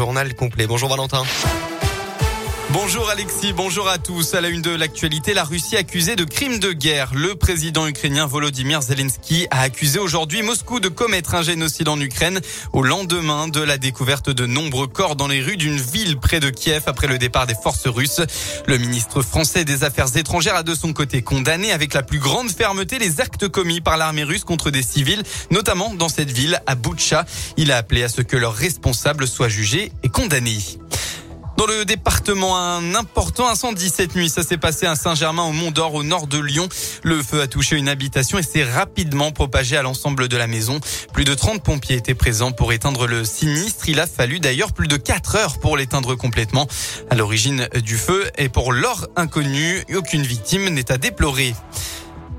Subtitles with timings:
[0.00, 0.68] Journal complet.
[0.68, 1.24] Bonjour Valentin.
[2.70, 4.34] Bonjour Alexis, bonjour à tous.
[4.34, 7.12] À la une de l'actualité, la Russie accusée de crimes de guerre.
[7.14, 12.40] Le président ukrainien Volodymyr Zelensky a accusé aujourd'hui Moscou de commettre un génocide en Ukraine
[12.74, 16.50] au lendemain de la découverte de nombreux corps dans les rues d'une ville près de
[16.50, 18.20] Kiev après le départ des forces russes.
[18.66, 22.50] Le ministre français des Affaires étrangères a de son côté condamné avec la plus grande
[22.50, 26.74] fermeté les actes commis par l'armée russe contre des civils, notamment dans cette ville à
[26.74, 27.24] Boutcha.
[27.56, 30.58] Il a appelé à ce que leurs responsables soient jugés et condamnés.
[31.58, 34.30] Dans le département, un important incendie cette nuit.
[34.30, 36.68] Ça s'est passé à Saint-Germain au Mont d'Or au nord de Lyon.
[37.02, 40.78] Le feu a touché une habitation et s'est rapidement propagé à l'ensemble de la maison.
[41.12, 43.88] Plus de 30 pompiers étaient présents pour éteindre le sinistre.
[43.88, 46.68] Il a fallu d'ailleurs plus de 4 heures pour l'éteindre complètement.
[47.10, 51.56] À l'origine du feu et pour l'or inconnu, aucune victime n'est à déplorer.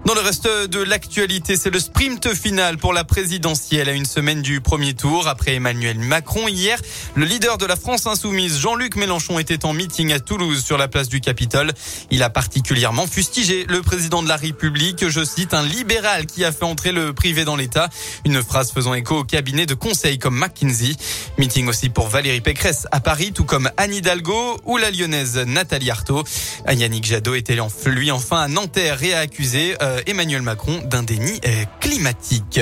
[0.10, 4.42] Dans le reste de l'actualité, c'est le sprint final pour la présidentielle à une semaine
[4.42, 5.28] du premier tour.
[5.28, 6.80] Après Emmanuel Macron hier,
[7.14, 10.88] le leader de la France insoumise, Jean-Luc Mélenchon, était en meeting à Toulouse sur la
[10.88, 11.74] place du Capitole.
[12.10, 16.52] Il a particulièrement fustigé le président de la République, je cite, un libéral qui a
[16.52, 17.88] fait entrer le privé dans l'État.
[18.26, 20.96] Une phrase faisant écho au cabinet de conseil comme McKinsey.
[21.38, 25.92] Meeting aussi pour Valérie Pécresse à Paris, tout comme Anne Hidalgo ou la lyonnaise Nathalie
[25.92, 26.24] Arthaud.
[26.68, 31.40] Yannick Jadot était lui enfin à Nanterre et a accusé euh, Emmanuel Macron d'un déni
[31.46, 32.60] euh, climatique.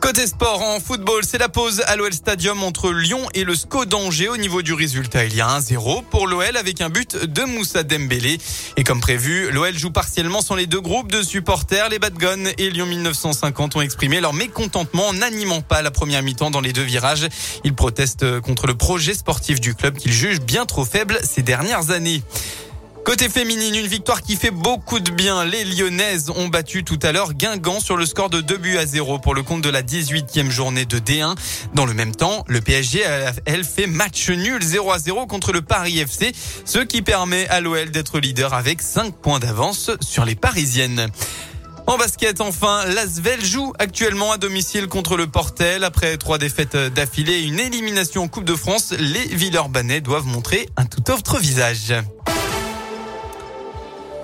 [0.00, 3.86] Côté sport en football, c'est la pause à l'OL Stadium entre Lyon et le SCO
[3.86, 4.28] d'Angers.
[4.28, 7.82] Au niveau du résultat, il y a 1-0 pour l'OL avec un but de Moussa
[7.82, 8.38] Dembélé.
[8.76, 11.88] Et comme prévu, l'OL joue partiellement sans les deux groupes de supporters.
[11.88, 16.50] Les Badgones et Lyon 1950 ont exprimé leur mécontentement en n'animant pas la première mi-temps
[16.50, 17.26] dans les deux virages.
[17.64, 21.90] Ils protestent contre le projet sportif du club qu'ils jugent bien trop faible ces dernières
[21.90, 22.22] années.
[23.06, 25.44] Côté féminine, une victoire qui fait beaucoup de bien.
[25.44, 28.84] Les Lyonnaises ont battu tout à l'heure Guingamp sur le score de 2 buts à
[28.84, 31.36] 0 pour le compte de la 18e journée de D1.
[31.72, 33.04] Dans le même temps, le PSG,
[33.44, 36.32] elle, fait match nul 0 à 0 contre le Paris FC,
[36.64, 41.06] ce qui permet à l'OL d'être leader avec 5 points d'avance sur les Parisiennes.
[41.86, 45.84] En basket, enfin, l'Asvel joue actuellement à domicile contre le Portel.
[45.84, 50.68] Après trois défaites d'affilée et une élimination en Coupe de France, les Villeurbanais doivent montrer
[50.76, 51.94] un tout autre visage.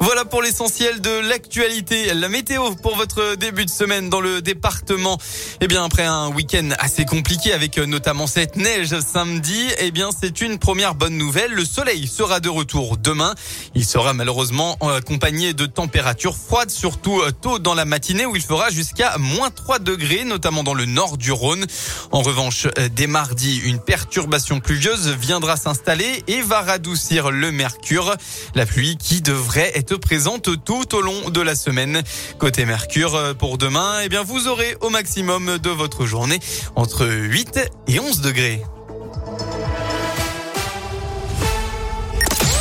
[0.05, 2.13] Voilà pour l'essentiel de l'actualité.
[2.13, 5.17] La météo pour votre début de semaine dans le département.
[5.61, 10.09] Eh bien, après un week-end assez compliqué avec euh, notamment cette neige samedi, eh bien,
[10.11, 11.53] c'est une première bonne nouvelle.
[11.53, 13.37] Le soleil sera de retour demain.
[13.77, 18.43] Il sera malheureusement accompagné de températures froides, surtout euh, tôt dans la matinée où il
[18.43, 21.65] fera jusqu'à moins 3 degrés, notamment dans le nord du Rhône.
[22.11, 28.17] En revanche, euh, dès mardi, une perturbation pluvieuse viendra s'installer et va radoucir le mercure.
[28.57, 32.03] La pluie qui devrait être présente tout au long de la semaine.
[32.39, 36.39] Côté Mercure, euh, pour demain, eh bien, vous aurez au maximum de votre journée
[36.77, 38.63] entre 8 et 11 degrés.